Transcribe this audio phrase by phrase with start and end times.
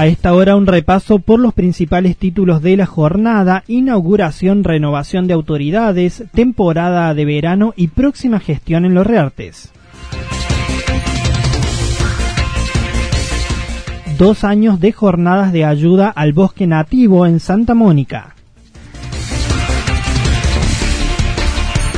[0.00, 5.34] A esta hora un repaso por los principales títulos de la jornada, inauguración, renovación de
[5.34, 9.70] autoridades, temporada de verano y próxima gestión en los reartes.
[14.16, 18.36] Dos años de jornadas de ayuda al bosque nativo en Santa Mónica.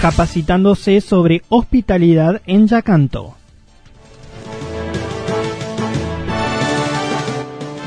[0.00, 3.37] Capacitándose sobre hospitalidad en Yacanto.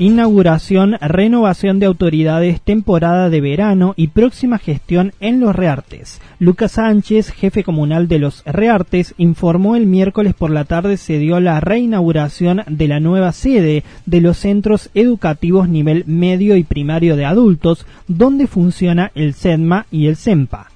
[0.00, 6.22] Inauguración, renovación de autoridades, temporada de verano y próxima gestión en los Reartes.
[6.38, 11.38] Lucas Sánchez, jefe comunal de los Reartes, informó el miércoles por la tarde se dio
[11.38, 17.26] la reinauguración de la nueva sede de los centros educativos nivel medio y primario de
[17.26, 20.68] adultos, donde funciona el SEDMA y el SEMPA.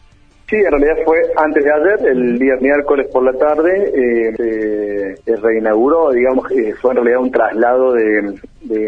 [0.50, 5.36] Sí, en realidad fue antes de ayer, el día miércoles por la tarde, eh, se
[5.36, 8.34] reinauguró, digamos, que fue en realidad un traslado de,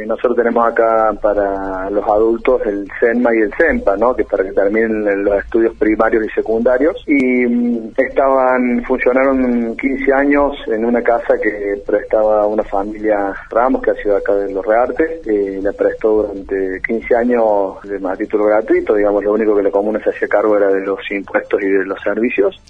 [0.07, 4.15] nosotros tenemos acá para los adultos el CENMA y el CEMPA, ¿no?
[4.15, 6.97] Que para que terminen los estudios primarios y secundarios.
[7.07, 13.91] Y mm, estaban, funcionaron 15 años en una casa que prestaba una familia Ramos, que
[13.91, 18.45] ha sido acá de los Reartes, eh, la prestó durante 15 años de, a título
[18.45, 21.67] gratuito, digamos, lo único que la comuna se hacía cargo era de los impuestos y
[21.67, 22.61] de los servicios.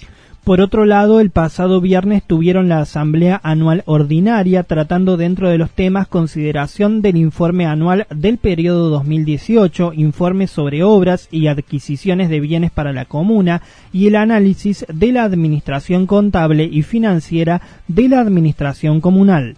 [0.47, 5.71] Por otro lado, el pasado viernes tuvieron la Asamblea Anual Ordinaria tratando dentro de los
[5.71, 12.71] temas consideración del informe anual del periodo 2018, informe sobre obras y adquisiciones de bienes
[12.71, 19.01] para la comuna y el análisis de la administración contable y financiera de la administración
[19.01, 19.57] comunal.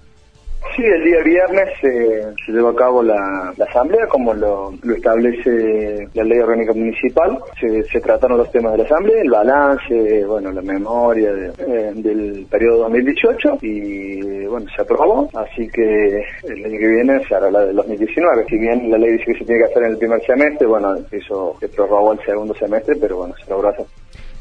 [0.80, 6.24] Sí, el día viernes eh, se llevó a cabo la, asamblea, como lo, establece la
[6.24, 7.38] ley orgánica municipal.
[7.60, 12.84] Se, trataron los temas de la asamblea, el balance, bueno, la memoria eh, del periodo
[12.84, 15.30] 2018 y bueno, se aprobó.
[15.34, 18.46] Así que el año que viene se hará la del 2019.
[18.48, 20.96] Si bien la ley dice que se tiene que hacer en el primer semestre, bueno,
[21.12, 23.86] eso se prorrogó el segundo semestre, pero bueno, se logró hacer.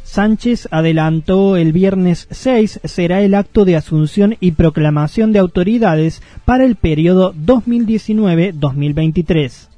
[0.08, 6.64] Sánchez adelantó el viernes 6 será el acto de asunción y proclamación de autoridades para
[6.64, 9.68] el periodo 2019-2023.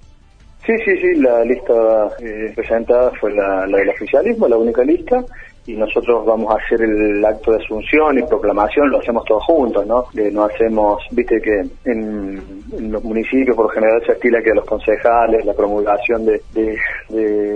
[0.65, 5.25] Sí, sí, sí, la lista eh, presentada fue la, la, del oficialismo, la única lista,
[5.67, 9.87] y nosotros vamos a hacer el acto de asunción y proclamación, lo hacemos todos juntos,
[9.87, 10.07] ¿no?
[10.33, 14.65] no hacemos, viste que en, los municipios por lo general se estila que a los
[14.65, 16.41] concejales la promulgación de,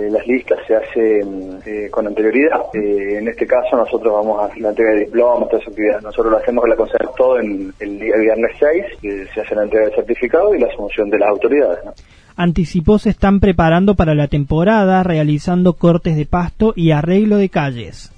[0.09, 1.19] las listas se hace
[1.65, 2.61] eh, con anterioridad.
[2.73, 6.01] Eh, en este caso nosotros vamos a hacer la entrega de diplomas, toda esa actividad.
[6.01, 9.63] Nosotros lo hacemos con la concejal todo el día viernes 6, que se hace la
[9.63, 11.93] entrega del certificado y la asunción de las autoridades, ¿no?
[12.35, 18.11] Anticipó se están preparando para la temporada, realizando cortes de pasto y arreglo de calles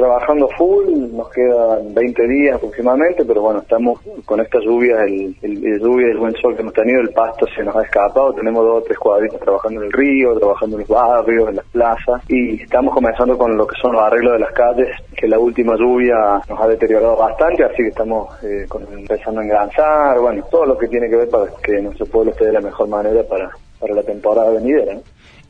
[0.00, 6.08] trabajando full, nos quedan 20 días aproximadamente, pero bueno, estamos con esta lluvia, el, lluvia
[6.08, 8.78] y el buen sol que hemos tenido, el pasto se nos ha escapado, tenemos dos
[8.78, 12.62] o tres cuadritos trabajando en el río, trabajando en los barrios, en las plazas, y
[12.62, 16.40] estamos comenzando con lo que son los arreglos de las calles, que la última lluvia
[16.48, 20.88] nos ha deteriorado bastante, así que estamos eh, empezando a engranzar, bueno, todo lo que
[20.88, 23.50] tiene que ver para que nuestro pueblo esté de la mejor manera para
[23.80, 24.98] para la temporada venidera.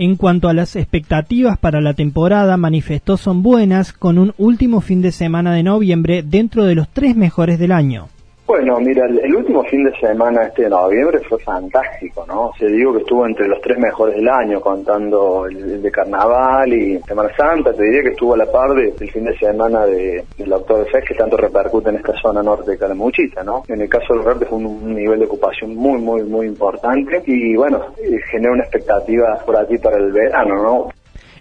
[0.02, 5.02] En cuanto a las expectativas para la temporada, manifestó son buenas, con un último fin
[5.02, 8.08] de semana de noviembre dentro de los tres mejores del año.
[8.50, 12.50] Bueno, mira, el, último fin de semana este de noviembre fue fantástico, ¿no?
[12.58, 16.98] Se digo que estuvo entre los tres mejores del año, contando el, de Carnaval y
[17.02, 17.72] Semana Santa.
[17.72, 21.00] Te diría que estuvo a la par del fin de semana de, del Doctor de
[21.00, 23.62] que tanto repercute en esta zona norte de Calamuchita, ¿no?
[23.68, 27.22] En el caso de los verdes fue un, nivel de ocupación muy, muy, muy importante
[27.26, 30.88] y, bueno, eh, genera una expectativa por aquí para el verano, ¿no?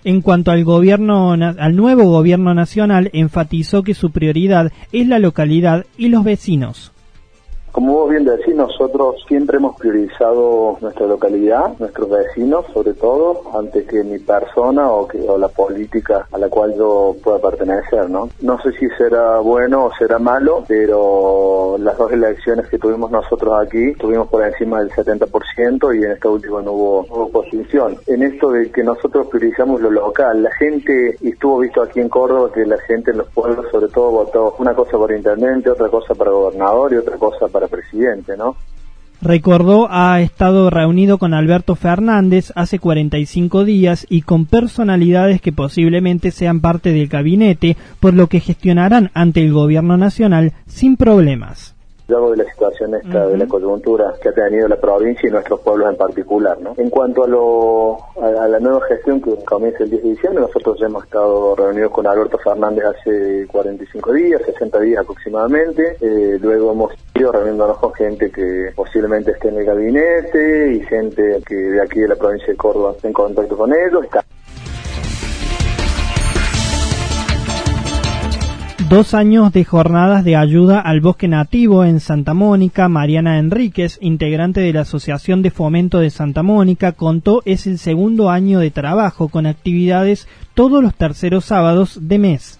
[0.03, 5.87] En cuanto al gobierno, al nuevo gobierno nacional, enfatizó que su prioridad es la localidad
[5.97, 6.93] y los vecinos.
[7.71, 13.87] Como vos bien decís, nosotros siempre hemos priorizado nuestra localidad, nuestros vecinos sobre todo, antes
[13.87, 18.29] que mi persona o, que, la política a la cual yo pueda pertenecer, ¿no?
[18.41, 23.53] No sé si será bueno o será malo, pero las dos elecciones que tuvimos nosotros
[23.59, 27.97] aquí, tuvimos por encima del 70% y en esta última no hubo, oposición.
[28.07, 32.09] En esto de que nosotros priorizamos lo local, la gente, y estuvo visto aquí en
[32.09, 35.89] Córdoba que la gente en los pueblos sobre todo votó una cosa para intendente, otra
[35.89, 38.55] cosa para gobernador y otra cosa para presidente, ¿no?
[39.21, 46.31] Recordó ha estado reunido con Alberto Fernández hace 45 días y con personalidades que posiblemente
[46.31, 51.75] sean parte del gabinete, por lo que gestionarán ante el gobierno nacional sin problemas
[52.09, 55.91] de la situación esta de la coyuntura que ha tenido la provincia y nuestros pueblos
[55.91, 56.59] en particular.
[56.59, 56.73] ¿no?
[56.77, 60.79] En cuanto a, lo, a, la nueva gestión que comienza el 10 de diciembre, nosotros
[60.79, 65.97] ya hemos estado reunidos con Alberto Fernández hace 45 días, 60 días aproximadamente.
[66.01, 71.41] Eh, luego hemos ido reuniéndonos con gente que posiblemente esté en el gabinete y gente
[71.45, 74.03] que de aquí de la provincia de Córdoba está en contacto con ellos.
[74.03, 74.25] Está
[78.89, 84.61] Dos años de jornadas de ayuda al bosque nativo en Santa Mónica, Mariana Enríquez, integrante
[84.61, 89.27] de la Asociación de Fomento de Santa Mónica, contó es el segundo año de trabajo
[89.27, 92.58] con actividades todos los terceros sábados de mes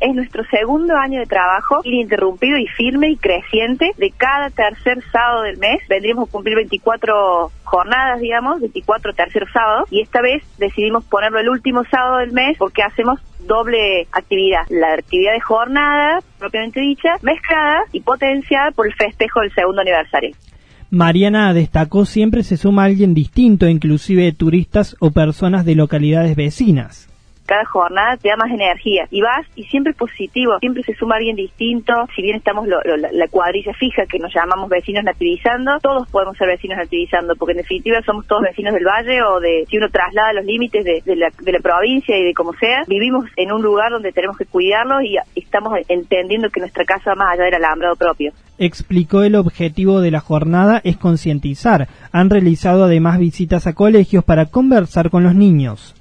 [0.00, 5.42] es nuestro segundo año de trabajo ininterrumpido y firme y creciente de cada tercer sábado
[5.42, 5.80] del mes.
[5.88, 11.48] Vendríamos a cumplir 24 jornadas, digamos, 24 terceros sábados y esta vez decidimos ponerlo el
[11.48, 17.84] último sábado del mes porque hacemos doble actividad, la actividad de jornada propiamente dicha, mezclada
[17.92, 20.34] y potenciada por el festejo del segundo aniversario.
[20.90, 27.07] Mariana destacó siempre se suma alguien distinto, inclusive turistas o personas de localidades vecinas
[27.48, 31.34] cada jornada te da más energía y vas y siempre positivo, siempre se suma alguien
[31.34, 36.48] distinto, si bien estamos la cuadrilla fija que nos llamamos vecinos nativizando, todos podemos ser
[36.48, 40.34] vecinos nativizando, porque en definitiva somos todos vecinos del valle o de si uno traslada
[40.34, 43.92] los límites de, la, de la provincia y de como sea, vivimos en un lugar
[43.92, 48.32] donde tenemos que cuidarlo y estamos entendiendo que nuestra casa más allá del alambrado propio.
[48.58, 51.88] Explicó el objetivo de la jornada es concientizar.
[52.12, 55.94] Han realizado además visitas a colegios para conversar con los niños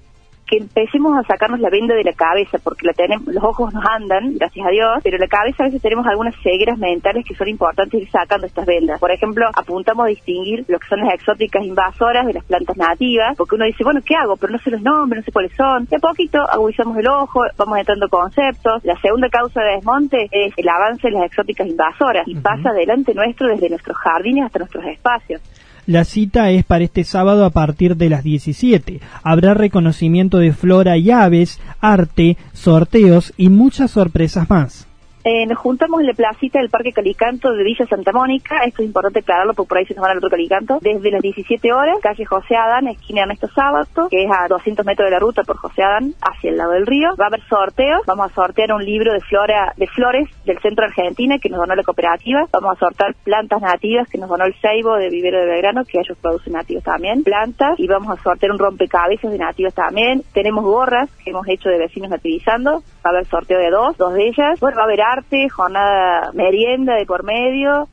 [0.48, 3.84] que empecemos a sacarnos la venda de la cabeza, porque la tenemos, los ojos nos
[3.86, 7.50] andan, gracias a Dios, pero la cabeza a veces tenemos algunas cegueras mentales que son
[7.50, 9.00] importantes ir sacando estas vendas.
[9.00, 13.36] Por ejemplo, apuntamos a distinguir lo que son las exóticas invasoras de las plantas nativas,
[13.38, 14.38] porque uno dice, bueno, ¿qué hago?
[14.38, 15.86] Pero no sé los nombres, no sé cuáles son.
[15.86, 18.84] De a poquito agudizamos el ojo, vamos entrando conceptos.
[18.84, 23.14] La segunda causa de desmonte es el avance de las exóticas invasoras y pasa delante
[23.14, 25.42] nuestro desde nuestros jardines hasta nuestros espacios.
[25.88, 29.00] La cita es para este sábado a partir de las 17.
[29.24, 34.86] Habrá reconocimiento de flora y aves, arte, sorteos y muchas sorpresas más.
[35.28, 39.20] Nos juntamos en la placita del Parque Calicanto de Villa Santa Mónica, esto es importante
[39.20, 42.24] aclararlo porque por ahí se nos van al otro Calicanto, desde las 17 horas, calle
[42.24, 45.84] José Adán, esquina Ernesto Sábato, que es a 200 metros de la ruta por José
[45.84, 47.10] Adán, hacia el lado del río.
[47.20, 50.86] Va a haber sorteos, vamos a sortear un libro de flora de flores del centro
[50.86, 54.46] de Argentina que nos donó la cooperativa, vamos a sortear plantas nativas que nos donó
[54.46, 58.24] el Seibo de Vivero de Belgrano, que ellos producen nativos también, plantas, y vamos a
[58.24, 60.24] sortear un rompecabezas de nativos también.
[60.34, 64.14] Tenemos gorras que hemos hecho de vecinos nativizando, va a haber sorteo de dos, dos
[64.14, 64.58] de ellas.
[64.62, 65.02] Bueno, va a haber
[65.50, 67.88] jornada merienda de por medio.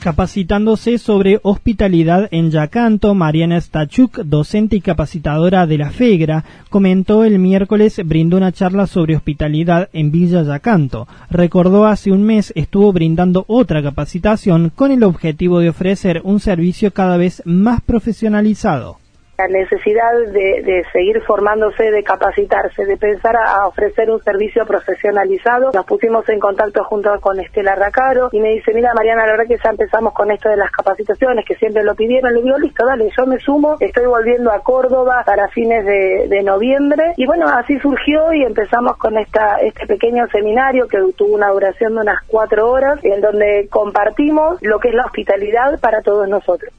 [0.00, 7.38] Capacitándose sobre hospitalidad en Yacanto, Mariana Stachuk, docente y capacitadora de la FEGRA, comentó el
[7.38, 11.08] miércoles brindó una charla sobre hospitalidad en Villa Yacanto.
[11.30, 16.92] Recordó hace un mes estuvo brindando otra capacitación con el objetivo de ofrecer un servicio
[16.92, 18.98] cada vez más profesionalizado
[19.36, 25.70] la necesidad de, seguir formándose, de capacitarse, de pensar a, ofrecer un servicio profesionalizado.
[25.72, 29.46] Nos pusimos en contacto junto con Estela Racaro y me dice, mira Mariana, la verdad
[29.48, 32.32] que ya empezamos con esto de las capacitaciones, que siempre lo pidieron.
[32.34, 37.14] Le digo, listo, dale, yo me sumo, estoy volviendo a Córdoba para fines de, noviembre.
[37.16, 41.94] Y bueno, así surgió y empezamos con esta este pequeño seminario que tuvo una duración
[41.94, 46.70] de unas cuatro horas, en donde compartimos lo que es la hospitalidad para todos nosotros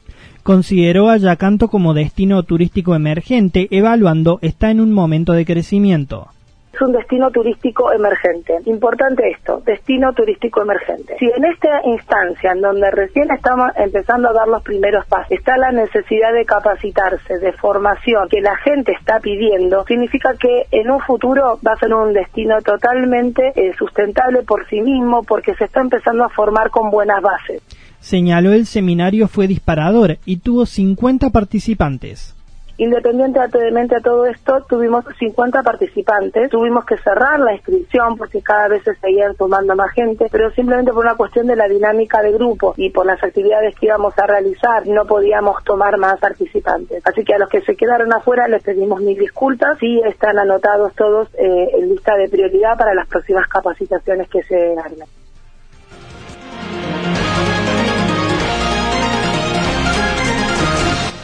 [0.45, 6.27] consideró a Yacanto como destino turístico emergente, evaluando está en un momento de crecimiento
[6.75, 8.57] es un destino turístico emergente.
[8.65, 11.15] Importante esto, destino turístico emergente.
[11.17, 15.55] Si en esta instancia, en donde recién estamos empezando a dar los primeros pasos, está
[15.55, 20.99] la necesidad de capacitarse, de formación, que la gente está pidiendo, significa que en un
[20.99, 25.79] futuro va a ser un destino totalmente eh, sustentable por sí mismo, porque se está
[25.79, 27.63] empezando a formar con buenas bases
[28.05, 32.35] señaló el seminario fue disparador y tuvo 50 participantes.
[32.77, 38.83] Independientemente de todo esto, tuvimos 50 participantes, tuvimos que cerrar la inscripción porque cada vez
[38.83, 42.75] se seguían tomando más gente, pero simplemente por una cuestión de la dinámica de grupo
[42.77, 47.01] y por las actividades que íbamos a realizar no podíamos tomar más participantes.
[47.07, 50.93] Así que a los que se quedaron afuera les pedimos mil disculpas y están anotados
[50.93, 55.24] todos eh, en lista de prioridad para las próximas capacitaciones que se hagan.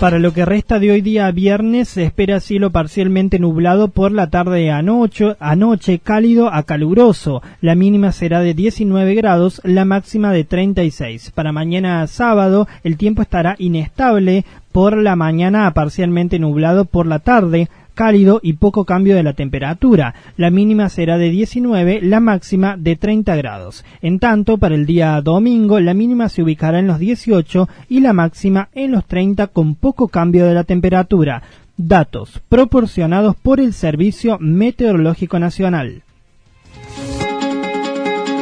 [0.00, 4.30] Para lo que resta de hoy día viernes se espera cielo parcialmente nublado por la
[4.30, 7.42] tarde anoche, anoche cálido a caluroso.
[7.60, 11.32] La mínima será de 19 grados, la máxima de 36.
[11.32, 17.68] Para mañana sábado el tiempo estará inestable por la mañana parcialmente nublado por la tarde
[18.00, 20.14] cálido y poco cambio de la temperatura.
[20.38, 23.84] La mínima será de 19, la máxima de 30 grados.
[24.00, 28.14] En tanto, para el día domingo, la mínima se ubicará en los 18 y la
[28.14, 31.42] máxima en los 30 con poco cambio de la temperatura.
[31.76, 36.02] Datos proporcionados por el Servicio Meteorológico Nacional.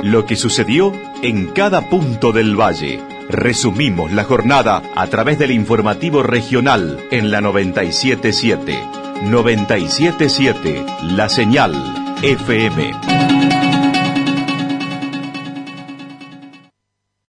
[0.04, 0.92] Lo que sucedió
[1.24, 3.00] en cada punto del valle.
[3.28, 8.97] Resumimos la jornada a través del informativo regional en la 977.
[9.22, 11.75] 977 La Señal
[12.22, 13.67] FM.